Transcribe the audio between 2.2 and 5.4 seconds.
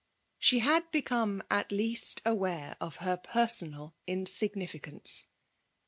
aware of her personal insignificance.